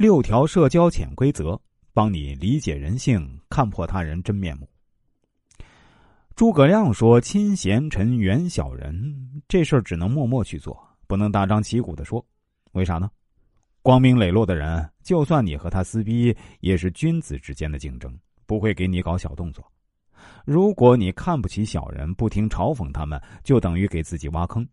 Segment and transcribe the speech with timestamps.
[0.00, 1.60] 六条社交潜规则，
[1.92, 4.66] 帮你理解人性，看破他人真面目。
[6.34, 9.14] 诸葛亮说：“亲贤臣，远小人。”
[9.46, 10.74] 这事儿只能默默去做，
[11.06, 12.24] 不能大张旗鼓的说。
[12.72, 13.10] 为啥呢？
[13.82, 19.62] 光明磊落的人，就算你和他撕逼，也是君子之间的竞争，不会给你搞小动作。
[20.46, 24.66] 如果你看不起小人，不停嘲讽他们，就等于给自己挖坑，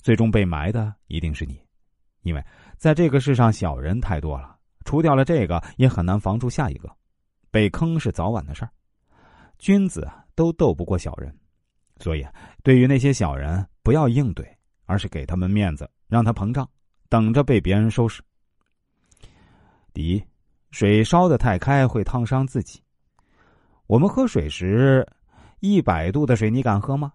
[0.00, 1.60] 最终被埋的一定是你。
[2.22, 2.42] 因为
[2.78, 4.56] 在这个世上，小人太多了。
[4.90, 6.90] 除掉了这个，也很难防住下一个，
[7.48, 8.70] 被坑是早晚的事儿。
[9.56, 11.32] 君子都斗不过小人，
[11.98, 12.26] 所以
[12.64, 14.44] 对于那些小人，不要应对，
[14.86, 16.68] 而是给他们面子，让他膨胀，
[17.08, 18.20] 等着被别人收拾。
[19.92, 20.20] 第一，
[20.72, 22.82] 水烧的太开会烫伤自己。
[23.86, 25.06] 我们喝水时，
[25.60, 27.12] 一百度的水你敢喝吗？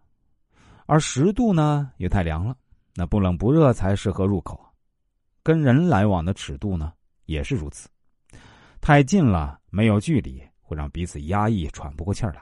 [0.86, 2.56] 而十度呢，又太凉了，
[2.94, 4.58] 那不冷不热才适合入口。
[5.44, 6.94] 跟人来往的尺度呢？
[7.26, 7.90] 也是如此，
[8.82, 12.42] 太近了没有距离，会让彼此压抑喘不过气儿来；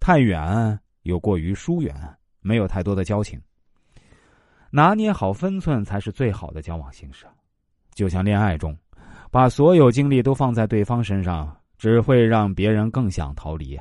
[0.00, 1.94] 太远又过于疏远，
[2.40, 3.40] 没有太多的交情。
[4.70, 7.26] 拿捏好分寸才是最好的交往形式。
[7.94, 8.76] 就像恋爱中，
[9.30, 13.80] 把所有精力都放在对方身上，只会让别人更想逃离。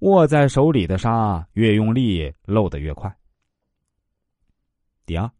[0.00, 3.10] 握在手里的沙越用力，漏得越快。
[5.06, 5.30] 第二，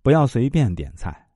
[0.00, 1.27] 不要随便点菜。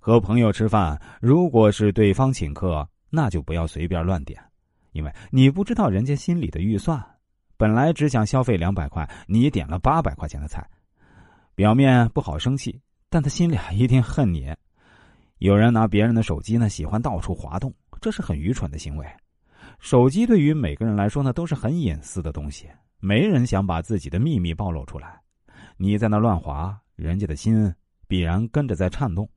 [0.00, 4.42] 和朋友吃饭，如果是对方请客，那就不要随便乱点，
[4.92, 6.98] 因为你不知道人家心里的预算。
[7.58, 10.66] 本来只想消费两百块，你点了八百块钱的菜，
[11.54, 14.50] 表面不好生气，但他心里一定恨你。
[15.36, 19.06] 有人拿别人的手机呢，喜欢到处滑动，这是很愚蠢的行为。
[19.78, 22.66] 手机对于每个人来说呢，都是很隐私的东西，
[23.00, 25.20] 没人想把自己的秘密暴露出来。
[25.76, 27.74] 你在那乱滑，人家的心
[28.08, 29.28] 必然跟着在颤动。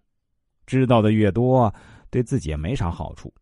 [0.66, 1.74] 知道的越多，
[2.10, 3.34] 对自己也没啥好处。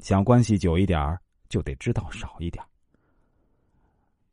[0.00, 2.64] 想关系久一点就得知道少一点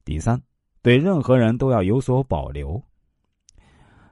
[0.04, 0.40] 第三，
[0.82, 2.82] 对任何人都要有所保留。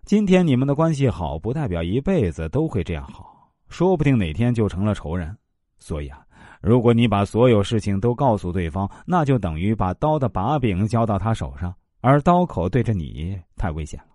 [0.05, 5.37] 今天你们的关系好，不代表一辈子都会这样好，说不定哪天就成了仇人。
[5.77, 6.25] 所以啊，
[6.61, 14.12] 如果你把所有事情都告诉对方，那就等于把刀的把柄交到他手上，而刀口对着你，太危险了。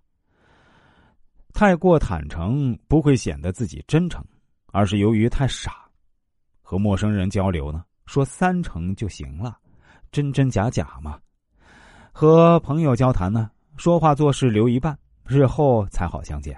[1.59, 4.25] 太过坦诚不会显得自己真诚，
[4.67, 5.91] 而是由于太傻。
[6.63, 9.59] 和陌生人交流呢，说三成就行了，
[10.13, 11.19] 真真假假嘛。
[12.13, 16.57] 和朋友交谈呢，说话做事留一半，日后才好相见。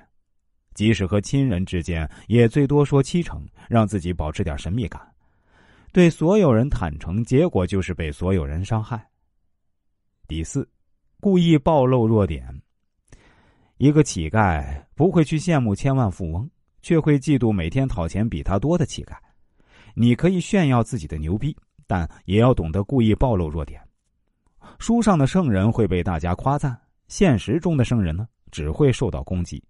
[0.75, 5.01] 即使和亲人之间，也最多说七成，让自己保持点神秘感。
[5.95, 9.09] 对所有人坦诚，结果就是被所有人伤害。
[10.29, 10.69] 第四，
[11.21, 12.55] 故意暴露弱点。
[13.81, 14.63] 一个乞丐
[14.95, 16.47] 不会去羡慕千万富翁，
[16.83, 19.15] 却会嫉妒每天讨钱比他多的乞丐。
[19.95, 23.81] 你可以炫耀自己的牛逼，但也要懂得故意暴露弱点。
[24.79, 29.65] 书上的圣人会被大家夸赞，现实中的圣人呢，只会受到攻击。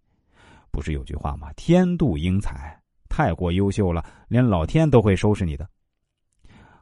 [0.73, 1.53] 不是有句话吗？
[1.53, 2.77] 天妒英才，
[3.09, 5.65] 太过优秀了，连老天都会收拾你的。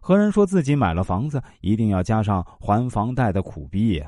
[0.00, 4.02] 和人说自己买了房子，一定要加上还房贷的苦逼。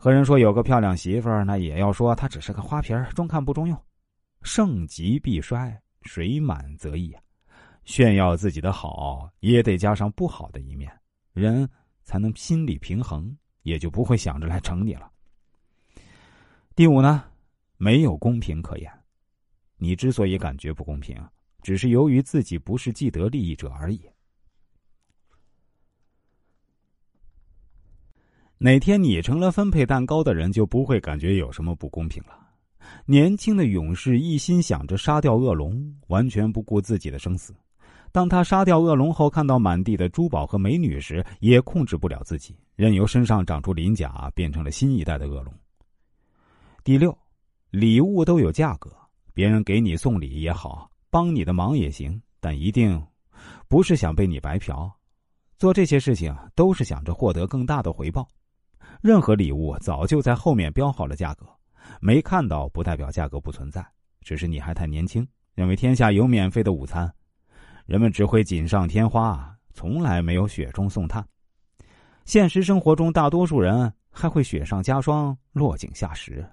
[0.00, 3.76] 和人说有个漂亮媳妇儿，那也要说她只是个花瓶中看不中用。
[4.42, 7.20] 盛极必衰，水满则溢啊！
[7.84, 10.88] 炫耀自己的好，也得加上不好的一面，
[11.32, 11.68] 人
[12.04, 15.10] 才能心理平衡，也就不会想着来整你了。
[16.76, 17.24] 第五呢，
[17.76, 18.88] 没有公平可言。
[19.78, 21.20] 你之所以感觉不公平，
[21.60, 24.08] 只是由于自己不是既得利益者而已。
[28.60, 32.36] 哪天你成了分配蛋糕的人，就不会感觉有什么不公平了。
[33.06, 37.54] 年轻的勇士一心想着杀掉恶龙，完全不顾自己的生死。
[38.10, 45.54] 当他杀掉恶龙后，看到满地的珠宝和美女时，也控制不了自己，任由身上长出鳞甲，变成了新一代的恶龙。
[46.82, 47.16] 第六，
[47.70, 48.90] 礼物都有价格，
[49.34, 53.00] 别人给你送礼也好，帮你的忙也行，但一定
[53.68, 54.90] 不是想被你白嫖。
[55.58, 58.26] 做这些事情都是想着获得更大的回报。
[59.00, 61.46] 任何礼物早就在后面标好了价格，
[62.00, 63.86] 没看到不代表价格不存在，
[64.22, 67.12] 只是你还太年轻，认为天下有免费的午餐，
[67.86, 71.26] 人们只会锦上添花，从来没有雪中送炭。
[72.24, 76.46] 现实生活中，大多数人还会雪上加霜，落井下石。